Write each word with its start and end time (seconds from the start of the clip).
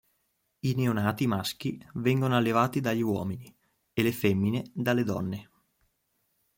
I 0.61 0.73
neonati 0.73 1.27
maschi 1.27 1.79
vengono 1.93 2.35
allevati 2.35 2.79
dagli 2.81 3.01
uomini 3.03 3.55
e 3.93 4.01
le 4.01 4.11
femmine 4.11 4.71
dalle 4.73 5.03
donne. 5.03 5.49